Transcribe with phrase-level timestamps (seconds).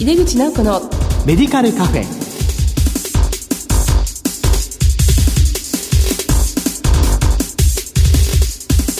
[0.00, 0.80] 井出口直子の
[1.26, 2.04] メディカルカフェ。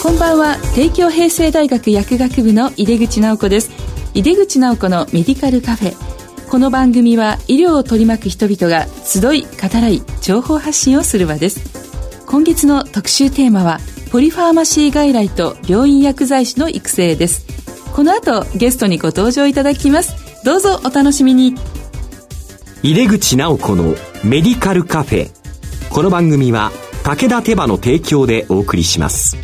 [0.03, 0.57] こんばんは。
[0.75, 3.71] 帝京平成大学薬学部の井出口直子です。
[4.13, 6.49] 井出口直子のメディカルカフェ。
[6.49, 11.61] この番組は医療を取り巻く人々が集い語らい情報発信をする場です。
[12.25, 13.79] 今月の特集テーマは
[14.11, 17.45] ポリファーマシー外来と病院薬剤師の育成です。
[17.93, 21.55] この後ゲストにご登場いただきますどうぞお楽しみに。
[22.81, 25.29] 入れ口直子のメディカルカフェ。
[25.89, 26.71] この番組は
[27.03, 29.35] 武田手羽の提供でお送りします。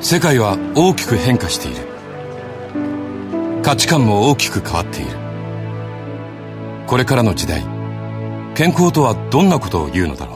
[0.00, 1.76] 世界は大きく変化している。
[3.62, 5.10] 価値観も大きく変わっている。
[6.86, 7.62] これからの時代
[8.54, 10.35] 健康とはどんなことを言うのだろ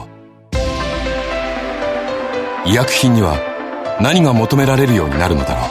[2.65, 3.39] 医薬品には
[3.99, 5.69] 何が求められるようになるのだろう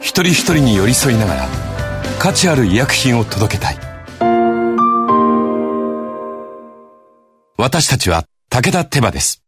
[0.00, 1.48] 一人一人に寄り添いながら
[2.18, 3.78] 価値ある医薬品を届けたい
[7.56, 9.42] 私たちは武田手羽です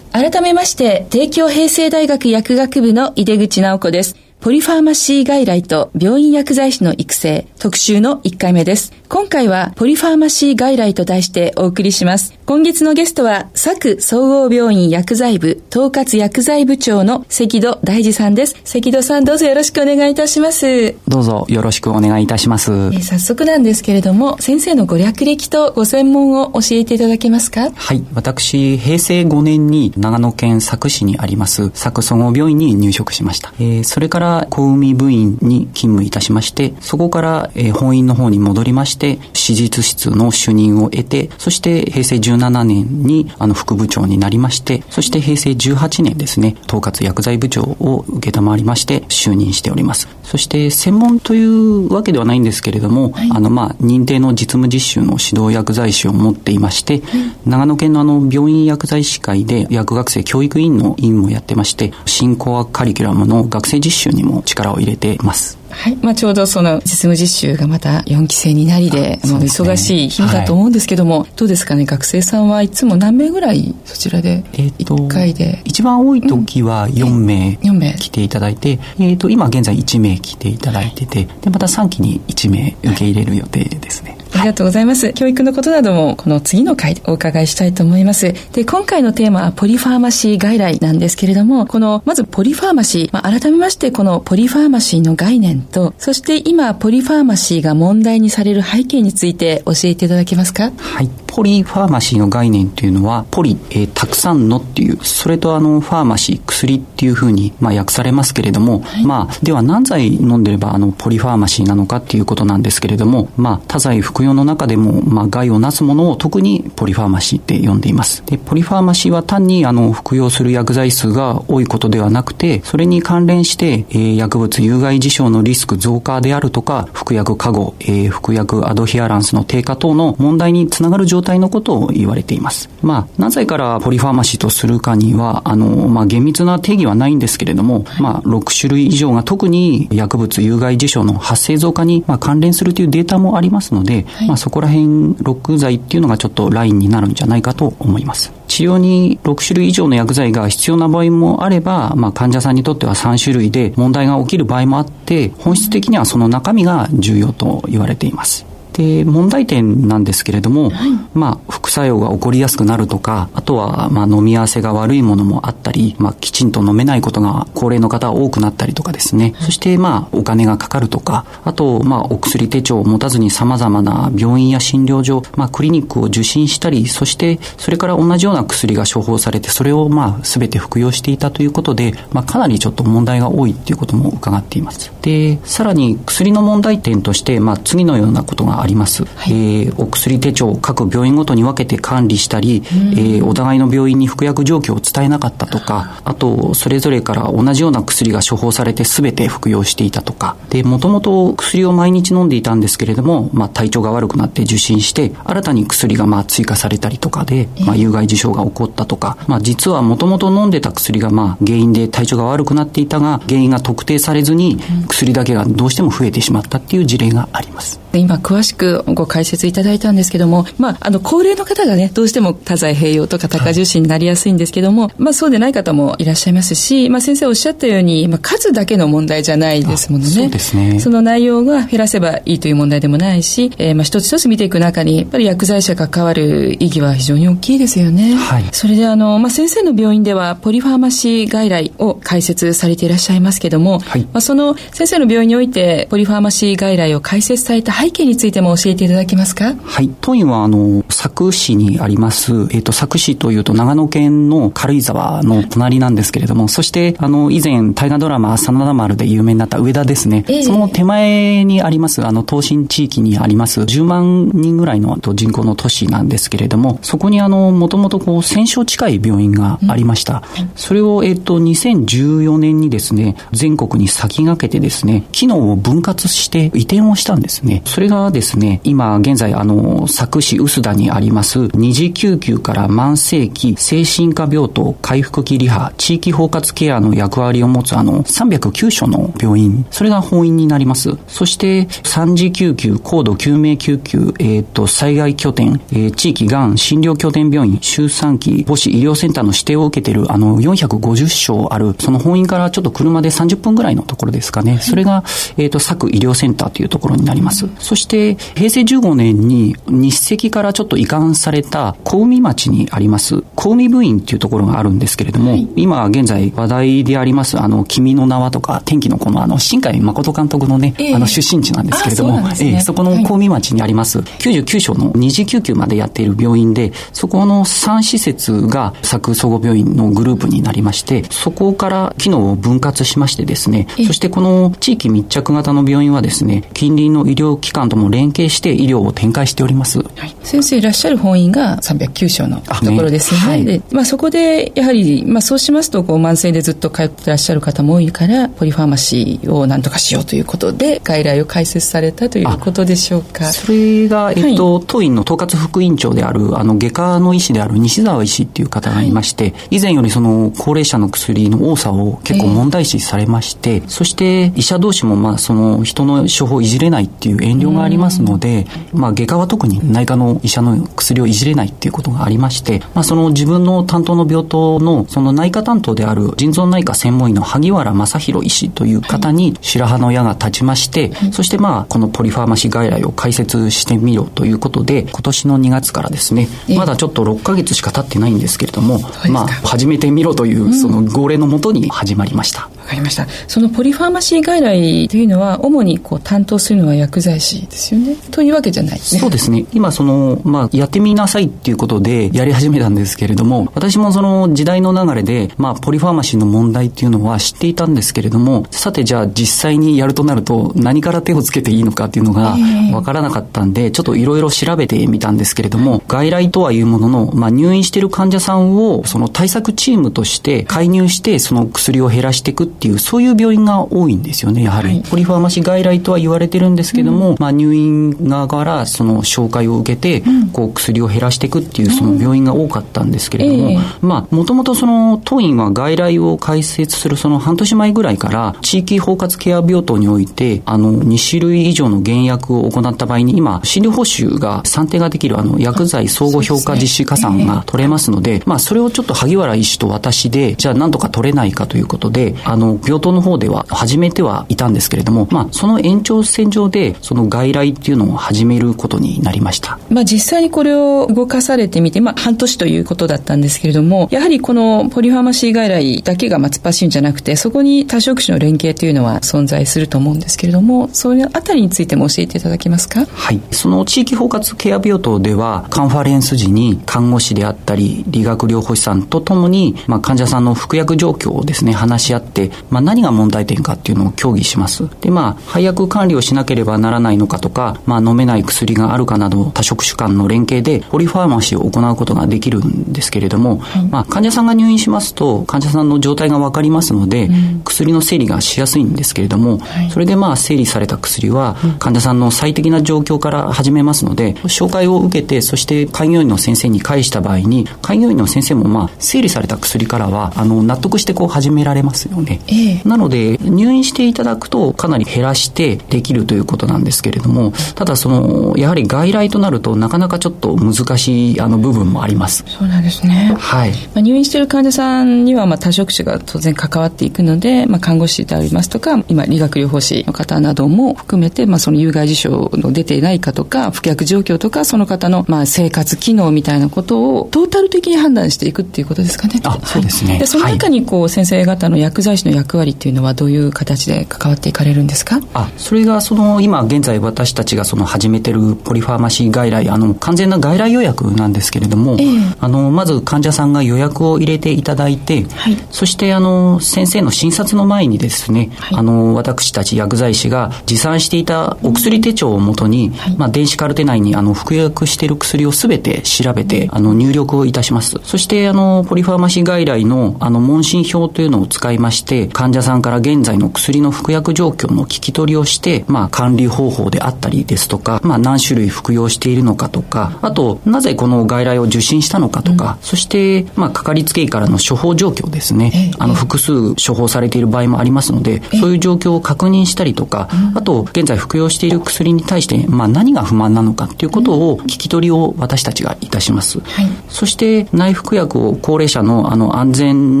[0.12, 8.92] 改めまして帝京平成大学薬学部の井出口直子ですポリファーマシー外来と病院薬剤師の育成特集の1回目です。
[9.08, 12.37] 今回はポリファーマシー外来と題してお送りします。
[12.48, 18.56] 今月のゲストは、佐久総合病院薬剤部統括薬剤部長の関戸大二さんです。
[18.64, 20.94] 関戸さんどうぞよろしくお願いいたします。
[21.06, 22.72] どうぞよろしくお願いいたします。
[22.94, 27.70] え早速なんですけれども、先生のご略歴とご専門を教えていただけますか？
[27.70, 28.02] はい。
[28.14, 33.52] 私、平成5年に長野県佐久市にあります佐久総合病院に入職しました。
[33.60, 50.08] えー、それから小海部員に勤務いたしまして、そこから、えー、本院の方に戻りまして、手術室の主任を得て、そして平成17年にあの副部長になりまして、そして平成18年ですね、統括薬剤部長を受けたまわりまして就任しております。
[50.22, 65.58] そして専門というわけではないんですけれども、はい、あのまあ認定の実務実習の指導薬剤師を持っていまして、はい、長野県のあの病院薬剤師会で薬学生教育委員の委員もやってまして、新コアカリキュラムの学生実習にも力を入れています。
[65.70, 65.96] はい。
[65.96, 75.62] まあ、ちょうどその実務実習がまた4期生になりで、もう忙しい日だと思うんですけども、はい、どうですかね、学生さんはいつも何名ぐらいそちらで、えっ、ー、と、1回で。
[75.64, 84.18] 一番多い時は4名、うん、名来ていただいて、えっ、ー、と、今現在1名来ていただいてて、で、また3期に1名受け入れる予定ですね。
[84.34, 85.12] ありがとうございます。
[85.12, 88.34] 教育のことなども、この次の回でお伺いしたいと思います。
[88.52, 100.72] で、今回のテーマはポリファーマシー外来なんですけれども、この、まずポリファーマシー、まあ、改めましてこのポリファーマシーの概念と、そして今、ポリファーマシーが問題にされる背景について教えていただけますか？
[100.76, 101.10] はい。
[101.26, 118.24] ポリファーマシーの概念っていうのは、ポリ、えー、たくさんのっていう、それとあの、ファーマシー、薬っていうふうに、まあ、訳されますけれども、はい、まあ、では何剤飲んでれば、あの、ポリファーマシーなのかっていうことなんですけれども、まあ、多剤服用の中でも、まあ、害をなすものを特にポリファーマシーって呼んでいます。
[118.26, 132.68] で、ポリファーマシーは単に、あの、服用する薬剤数が多いことではなくて、それに関連して、えー、薬物有害事象のリスク増加であるとか、服薬過誤、えー、服薬アドヒアランスの低下等の問題につながる状態のことを言われています。
[132.82, 148.32] まあ、何歳からポリファーマシーとするかには、あの、まあ、厳密な定義はないんですけれども、まあ、6種類以上が特に薬物有害事象の発生増加に、まあ、関連するというデータもありますので、はい、まあ、そこら辺、6剤っていうのがちょっとラインになるんじゃないかと思います。
[148.48, 158.47] 治療に6種類以上の薬剤が必要な場合もあれば、まあ、患者さんにとっては3種類で問題が起きる場合もあって、本質的にはその中身が重要と言われています。
[158.78, 169.34] で、問題点なんですけれども、はい、まあ、副作用が起こりやすくなるとか、あとは、まあ、飲み合わせが悪いものもあったり、まあ、きちんと飲めないことが高齢の方は多くなったりとかですね。
[169.40, 184.92] そして、まあ、お金がかかるとか、あと、まあ、お薬手帳を持たずに様々な病院や診療所、まあ、クリニックを受診したり、そして、それから同じような薬が処方されて、それを、まあ、すべて服用していたということで、まあ、かなりちょっと問題が多いっていうことも伺っています。
[185.02, 189.04] で、さらに薬の問題点として、まあ、次のようなことがあります。
[189.04, 217.80] はい、えー、お薬手帳を各病院ごとに分けて管理したり、えー、お互いの病院に服薬状況を伝えなかったとか、あと、それぞれから同じような薬が処方されて全て服用していたとか、で、もともと薬を毎日飲んでいたんですけれども、まあ、体調が悪くなって受診して、新たに薬がまあ追加されたりとかで、まあ、有害事象が起こったとか、まあ、実はもともと飲んでた薬がまあ、原因で体調が悪くなっていたが、原因が特定されずに、薬だけがどうしても増えてしまったっていう事例があります。
[217.94, 230.10] 今詳しくご解説いただいたんですけども、まあ、あの高齢の方がね、どうしても多剤併用とか高重視になりやすいんですけども、はい、まあそうでない方もいらっしゃいますし、まあ先生おっしゃったように、まあ数だけの問題じゃないですものね。
[230.10, 230.80] そうですね。
[230.80, 238.14] その内容が減らせばいいという問題でもないし、えー、まあ一つ一つ見ていく中に、やっぱり薬剤師が関わる意義は非常に大きいですよね。
[238.14, 238.44] はい。
[238.52, 249.54] それであの、まあ先生の病院ではポリファーマシー外来を開設されていらっしゃいますけども、はい、まあその先生の病院においてポリファーマシー外来を開設された背景についても教えていただけますか？
[249.54, 249.90] はい。
[250.00, 260.24] 当院はあの、佐久市にあります、えっ、ー、と、佐久市というと長野県の軽井沢の隣なんですけれども、そしてあの、以前大河ドラマ真田丸で有名になった上田ですね。
[260.28, 270.22] えー、その手前にあります、あの、東進地域にあります、10万人ぐらいの人口の都市なんですけれども、そこにあの、もともとこう、1000床近い病院がありました。
[270.38, 277.62] うん、それを、えっ、ー、と、2014年にですね、全国に先駆けてですね、機能を分割して移転をしたんですね。
[277.64, 290.98] それがですね、今現在あの、佐久市臼田にあります二次救急から慢性期精神科病棟回復期リハ地域包括ケアの役割を持つあの309所の病院、それが本院になります。
[291.06, 304.58] そして三次救急、高度救命救急、えっ、ー、と、災害拠点、えー、地域がん診療拠点病院、周産期母子医療センターの指定を受けているあの450床ある、その本院からちょっと車で30分ぐらいのところですかね。
[304.58, 305.04] それが、
[305.36, 307.48] えっ、ー、と、佐久医療センターというところになります。
[307.58, 339.78] そして、平成15年に日赤からちょっと移管された小海町にあります、小海部院っていうところがあるんですけれども、はい、今現在話題であります、あの、君の名はとか、天気のこの、あの、新海誠監督のね、えー、あの、出身地なんですけれども、そ、ね、えー、そこの小海町にあります、はい、99床の二次救急までやっている病院で、そこの3施設が佐久総合病院のグループになりまして、そこから機能を分割しましてですね、そしてこの地域密着型の病院はですね、近隣の医療機関とも連携して医療を展開しております。
[339.80, 343.26] はい、先生いらっしゃる本院が309床のところですよね。
[343.26, 353.32] ねはい、でまあ、そこでやはり、まあ、そうしますとこう慢性でずっと通ってらっしゃる方も多いからポリファーマシーを何とかしようということで外来を開設されたということでしょうか。
[353.32, 388.80] それが、えっと、はい、当院の統括副院長であるあの外科の医師である西澤医師っていう方がいまして、はい、以前よりその高齢者の薬の多さを結構問題視されまして、えー、そして医者同士もまあその人の処方をいじれないっていう遠慮がありますので、まあ、外科は特に内科の医者の薬をいじれないっていうことがありまして、まあ、その自分の担当の病棟のその内科担当である腎臓内科専門医の萩原正弘医師という方に白羽の矢が立ちまして、はい、そしてまあこのポリファーマシー外来を開設してみろということで今年の2月からですね、まだちょっと6か月しか経ってないんですけれども、
[389.10, 392.42] まあ始めてみろというその号令のもとに始まりました。
[392.42, 393.06] わ、うん、かりました。
[393.26, 397.87] そのポリファーマシー外来というのは主にこう担当するのは薬剤師ですよね。
[398.10, 399.46] というわけじゃない、ね、そうですね。
[399.52, 412.36] 今その、まあ、やってみなさいっていうことでやり始めたんですけれども、私もその時代の流れで、まあ、ポリファーマシーの問題っていうのは知っていたんですけれども、さてじゃあ実際にやるとなると何から手をつけていいのかっていうのが
[412.72, 424.68] わからなかったんで、ちょっといろいろ調べてみたんですけれども、外来とはいうものの、まあ、入院している患者さんをその対策チームとして介入してその薬を減らしていくっていう、そういう病院が多いんですよね、やはり。
[424.68, 430.02] はい、ポリファーマシー外来とは言われてるんですけども、うん、まあ、入院側からその紹介を受けて、
[430.32, 459.58] こう薬を減らしていくっていうその病院が多かったんですけれども、まあ、もともとその当院は外来を開設するその半年前ぐらいから、地域包括ケア病棟において、あの、2種類以上の減薬を行った場合に、今、診療報酬が算定ができるあの、薬剤相互評価実施加算が取れますので、まあ、それをちょっと萩原医師と私で、じゃあ何とか取れないかということで、あの、病棟の方では始めてはいたんですけれども、まあ、その延長線上で、その外来っていうのを始めることになりました。
[459.70, 472.86] まあ、実際にこれを動かされてみて、まあ、半年ということだったんですけれども、やはりこのポリファーマシー外来だけが突っ走るんじゃなくて、そこに多職種の連携というのは存在すると思うんですけれども、そういうあたりについても教えていただけますか？
[472.86, 473.20] はい。
[473.30, 484.68] その地域包括ケア病棟では、カンファレンス時に看護師であったり、理学療法士さんとともに、まあ、患者さんの服薬状況をですね、話し合って、まあ、何が問題点かっていうのを協議します。
[484.80, 512.20] で、まあ、配薬管理をしなければならないのかとか、まあ、飲めない薬があるかなど、多職種間の連携で、ポリファーマシーを行うことができるんですけれども、はい、まあ、患者さんが入院しますと、患者さんの状態がわかりますので、うん、薬の整理がしやすいんですけれども、はい、それでまあ、整理された薬は、患者さんの最適な状況から始めますので、紹介を受けて、そして開業医の先生に返した場合に、開業医の先生もまあ、整理された薬からは、あの、納得してこう始められますよね。
[512.26, 522.24] えー、なので、入院していただくと、かなり減らしてできるということなんですけれども、ただその、やはり外来となると、なかなかちょっと難しいあの部分もあります。
[522.26, 523.14] そうなんですね。
[523.18, 539.20] はい、まあ、入院している患者さんにはまあ多職種が当然関わっていくので、まあ、看護師でありますとか今理学療法士の方なども含めて、まあ、その有害事象の出ていないかとか服薬状況とかその方のまあ生活機能みたいなことをトータル的に判断していくっていうことですかね。
[539.24, 545.00] あそうですね、はい、でその中にこう、先生方の薬剤師の役割っていうのはどういう形で関わっていかれるんですか？
[545.14, 567.76] あそれがその今現在私たちがその始めてるポリファーマシー外来あの完全な外来予約なんですけれども、えー、あのまず患者さんが予約を入れていただいて、はい、そしてあの先生の診察の前にですね、はい、あの私たち薬剤師が持参していたお薬手帳をもとに、はい、まあ、電子カルテ内にあの服薬している薬をすべて調べて、あの入力をいたします。
[567.82, 600.00] そしてあのポリファーマシー外来のあの問診票というのを使いまして患者さんから現在の薬の服薬状況の聞き取りをして、まあ、管理方法であったりですとか、まあ、何種類服用しているのかとかあとなぜこの外来を受診したのかとか、うん、そして、まあ、かかりつけ医からの処方状況ですね、あの複数処方されている場合もありますので、そういう状況を確認したりとか、あと現在服用している薬に対して、まあ、何が不満なのかっていうことを聞き取りを私たちがいたします、はい、そして内服薬を高齢者のあの安全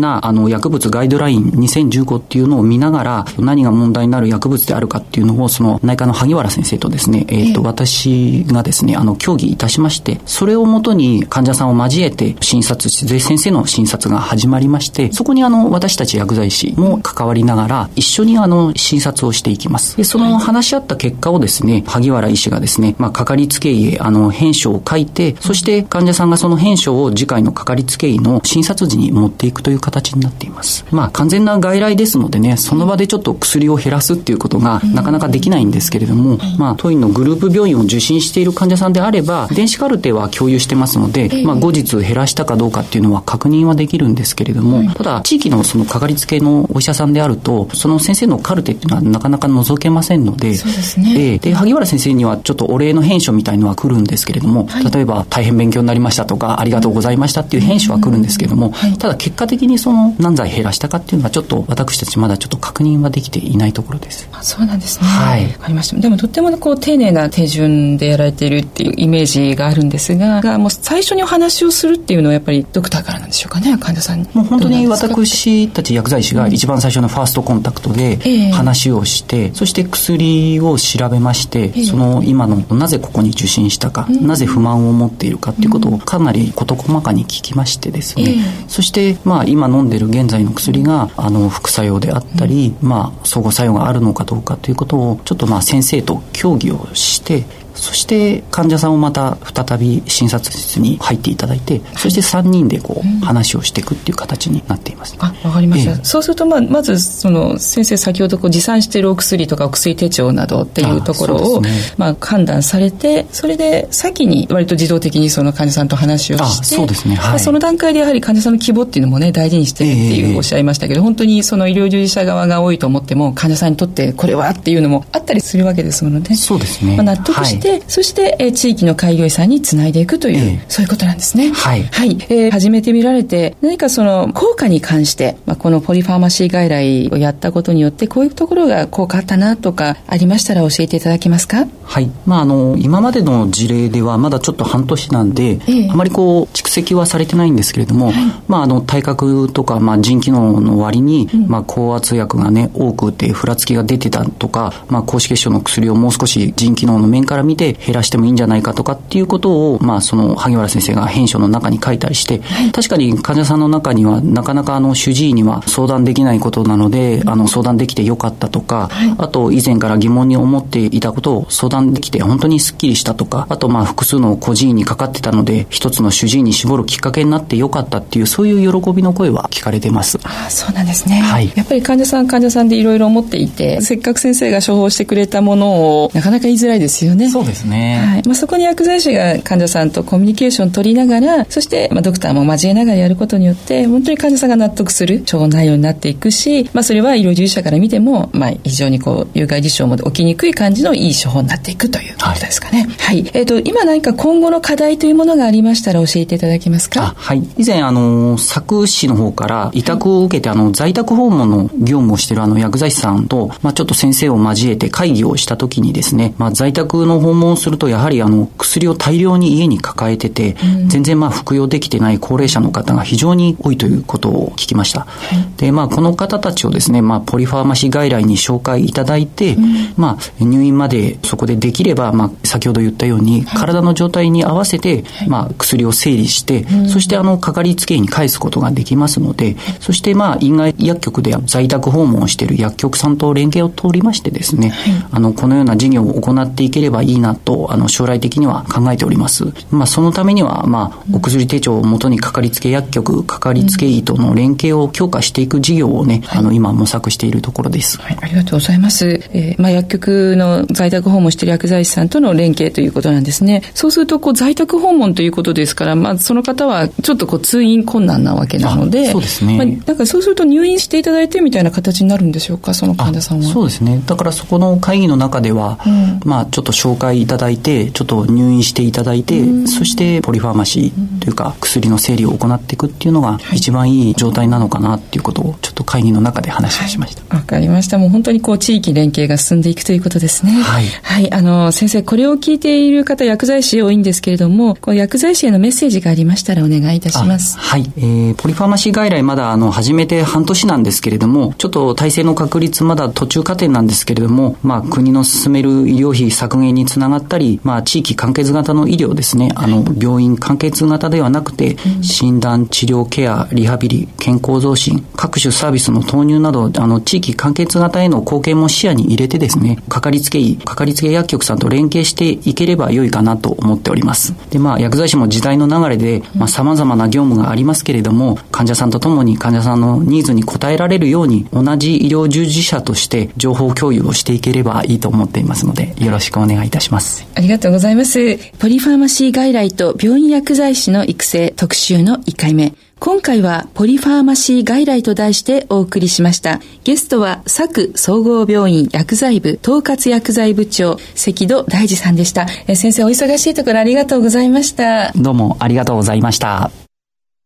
[0.00, 19.96] なあの薬物ガイドライン2015っていうのを見ながら何が問題になる薬物であるかっていうのをその内科の萩原先生とですね、えー、と私がですねあの協議いたしましてそれをもとに患者さんを交えて診察して先生の診察が始まりましてそこにあの私たち薬剤師も関わりながら一緒にあの診察をしていきます。
[19.96, 30.84] でその話し合った結果をですね萩原医師がですね、まあ、かかりつけ医へあの返書を書いてそして患者さんがその返書を次回のかかりつけ医の診察時に持っていくという形になっています。
[30.90, 64.28] まあ完全な外来ですのでねその場でちょっと薬を減らすっていうことがなかなかできないんですけれども、まあ当院のグループ病院を受診している患者さんであれば電子カルテは共有してますので、まあ後日減らしたかどうかっていうのは確認はできるんですけれども、ただ地域のそのかかりつけのお医者さんであるとその先生のカルテっていうのはなかなか覗けませんのでそうですね、で萩原先生にはちょっとお礼の返書みたいのは来るんですけれども、はい、例えば大変勉強になりましたとかありがとうございましたっていう返書は来るんですけれども、はい、ただ結果的にその何剤減らしたかっていうのはちょっと私たちまだちょっと確認はできていないところです。
[64.32, 65.06] あそうなんですね。
[65.06, 65.46] はい。
[65.46, 65.96] わかりました。
[65.96, 74.22] でもとってもこう丁寧な手順でやられているっていうイメージがあるんですががもう最初にお話をするっていうのはやっぱりドクターからなんでしょうかね患者さん。
[74.22, 78.16] にもう本当に私たち薬剤師が一番最初のファーストコンタクトで
[78.52, 97.44] 話をして、うん、そして薬を調べまして、えー、その今のなぜここに受診したか、うん、なぜ不満を持っているかっていうことをかなり事細かに聞きましてですね、えー、そしてまあ今飲んでる現在の薬があの副作用であったり、うん、まあ相互作用があるのかどうかということをちょっとまあ先生と協議をして
[97.78, 131.52] そして患者さんをまた再び診察室に入っていただいてそして3人でこう話をしていくっていう形になっています、あわかりました、えー、そうするとまあまずその先生先ほどこう持参しているお薬とかお薬手帳などっていうところを、ね、まあ判断されてそれで先に割と自動的にその患者さんと話をしてそうですね、はい、その段階でやはり患者さんの希望っていうのもね大事にしてるっていうおっしゃいましたけど、えー、本当にその医療従事者側が多いと思っても患者さんにとってこれはっていうのもあったりするわけですのでそうですね、まあ、納得して、はい、そして地域の開業医さんにつないでいくという、えー、そういうことなんですね。
[131.52, 131.84] はい。
[131.84, 132.16] はい。
[132.28, 141.66] えー、始めてみられて、何かその効果に関して、まあ、このポリファーマシー外来をやったことによって、こういうところが効果あったなとかありましたら教えていただけますか？
[141.84, 142.10] はい。
[142.26, 148.14] まあ、あの、今までの事例ではまだちょっと半年なんで、えー、あまりこう、蓄積はされてないんですけれども、はい、
[148.46, 180.18] まあ、あの、体格とか、まあ、腎機能の割に、うん、まあ、高圧薬がね、多くて、ふらつきが出てたとか、まあ、高脂血症の薬をもう少し腎機能の面から見て減らしてもいいんじゃないかとかっていうことを、まあ、その萩原先生が編書の中に書いたりして、はい、確かに患者さんの中にはなかなかあの主治医には相談できないことなので、あの相談できてよかったとか、はい、あと以前から疑問に思っていたことを相談できて本当にすっきりしたとか、あとまあ複数の個人医にかかってたので、一つの主治医に絞るきっかけになってよかったっていう、そういう喜びの声は聞かれてます。
[180.22, 181.16] ああそうなんですね。
[181.16, 181.52] はい。
[181.56, 187.28] やっぱり患者さん患者さんでいろいろ思っていて、せっかく先生が処方してくれたものをなかなか言いづらいですよね。
[187.38, 188.02] そうですね。
[188.04, 188.22] はい。
[188.26, 202.86] まあそこに薬剤師が患者さんとコミュニケーション取りながらそして、まあ、ドクターも交えながらやることによって本当に患者さんが納得する処方内容になっていくし、まあ、それは医療従事者から見ても、まあ、非常にこう有害事象も起きにくい感じのいい処方になっていくということですかね。
[202.98, 207.14] はい、はい、えっ、ー、と今何か今後の課題というものがありましたら教えていただけますか？
[207.16, 207.42] はい。
[207.56, 225.00] 以前あの佐久市の方から委託を受けて、はい、あの在宅訪問の業務をしているあの薬剤師さんと、まあ、ちょっと先生を交えて会議をした時にですね、まあ、在宅の訪問すると、やはりあの薬を大量に家に抱えてて、うん、全然まあ服用できてない高齢者の方が非常に多いということを聞きました。
[225.00, 225.06] は
[225.36, 244.72] い、で、まあ、この方たちをですね、まあ、ポリファーマシー外来に紹介いただいて、うん、まあ、入院までそこでできれば、まあ、先ほど言ったように、体の状態に合わせて、まあ、薬を整理して、そしてあの、かかりつけ医に返すことができますので、そしてまあ、院外薬局で在宅訪問をしている薬局さんと連携を通りましてですね、
[245.10, 249.52] あの、このような事業を行っていければいいなと、あの、将来的には考えております。
[249.70, 257.98] まあ、そのためには、まあ、お薬手帳をもとにかかりつけ薬局、かかりつけ医との連携を強化していく事業をね、あの、今模索しているところです。
[257.98, 259.20] はい、ありがとうございます。
[259.32, 263.62] えー、まあ、薬局の在宅訪問している薬剤師さんとの連携ということなんですね。
[263.74, 269.56] そうすると、こう、在宅訪問ということですから、まあ、その方はちょっとこう、通院困難なわけなので、そうですね。
[269.56, 273.44] まあ、だからそうすると入院していただいてみたいな形になるんでしょうか、その患者さんは。
[273.44, 274.02] そうですね。
[274.06, 287.22] だからそこの会議の中では、うん、まあ、ちょっと紹介いただいて、ちょっと入院していただいて、うん、そしてポリファーマシーというか、薬の整理を行っていくっていうのが、一番いい状態なのかなっていうことを、ちょっと会議の中で話をしました。
[287.22, 287.96] わ、はい、かりました。
[287.96, 290.52] もう本当にこう、地域連携が進んでいくということですね。
[290.52, 290.84] はい。
[291.02, 291.32] はい。
[291.32, 297.58] あの、先生、これを聞いている方、薬剤師多いんですけれども、こう薬剤師へのメッセージがありましたらお願いいたします。
[297.58, 297.90] はい。
[297.96, 324.34] えー、ポリファーマシー外来まだ、あの、始めて半年なんですけれども、ちょっと体制の確立まだ途中過程なんですけれども、まあ、国の進める医療費削減につながったり、まあ、地域完結型の医療ですね、あの、病院完結型ではなくて、診断、治療、ケア、リハビリ、健康増進、各種サービスの投入など、あの、地域完結型への貢献も視野に入れてですね、かかりつけ医、かかりつけ薬局さんと連携していければ良いかなと思っております。
[324.50, 337.26] で、まあ、薬剤師も時代の流れで、まあ、様々な業務がありますけれども、患者さんとともに患者さんのニーズに応えられるように、同じ医療従事者として情報共有をしていければいいと思っていますので、よろしくお願いいたします。
[337.34, 338.38] ありがとうございます。
[338.58, 342.72] ポリファーマシー外来と病院薬剤師の育成特集の1回目。
[343.00, 346.60] 今回はポリファーマシー外来と題してお送りしました。
[346.82, 352.46] ゲストは、佐久総合病院薬剤部統括薬剤部長、関戸大二さんでした。
[352.66, 355.12] え先生、お忙しいところありがとうございました。
[355.12, 356.72] どうもありがとうございました。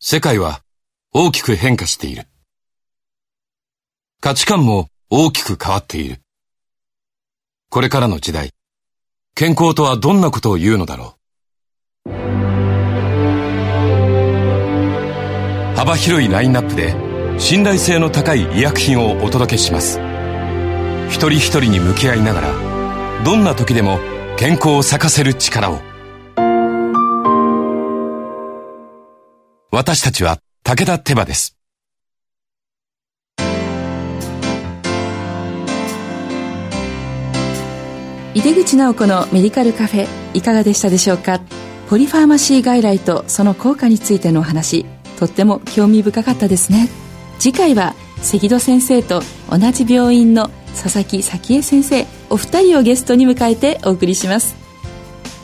[0.01, 0.63] 世界は
[1.13, 2.27] 大きく変化している。
[4.21, 6.21] 価値観も大きく変わっている。
[7.69, 8.53] これからの時代、
[9.35, 11.22] 健康とはどんなことを言うのだろう。
[15.83, 16.95] 幅広いラインナップで
[17.41, 19.99] 信頼性の高い医薬品をお届けします。
[21.09, 23.99] 一人一人に向き合いながら、どんな時でも
[24.39, 25.81] 健康を咲かせる力を。
[29.73, 31.57] 私たちは武田手羽です。
[38.35, 41.41] 井出口直子のメディカルカフェいかがでしたでしょうか？
[41.91, 44.87] ポリファーマシー外来とその効果についてのお話
[45.23, 46.89] とっても興味深かったですね。
[47.39, 54.57] 次回は関戸先生と同じ病院の佐々木早恵先生お二人をゲストに迎えてお送りします。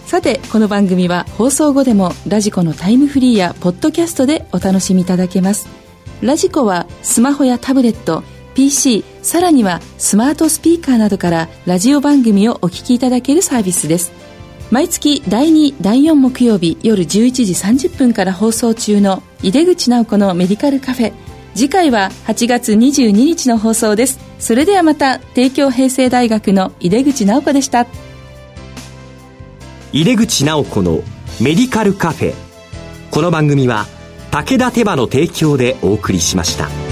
[0.06, 5.68] さてこの番組は放送後でもラジコのタイムフリーやポッドキャストでお楽しみいただけます。
[6.22, 14.10] ラジコはスマホやタブレット PC さらにはスマートスピーカーなどからラジオ番組をお聞きいただけるサービスです。
[14.72, 17.06] 毎月第2第4木曜日夜11
[17.76, 21.12] 時30分から放送中の井出口直子のメディカルカフェ
[21.54, 27.86] 次回は8月22日の放送ですそれではまた帝京平成大学の井出口直子でした
[29.92, 31.02] 井出口直子の
[31.40, 32.34] メディカルカフェ
[33.10, 33.86] この番組は
[34.30, 36.87] 武田手羽の提供でお送りしました。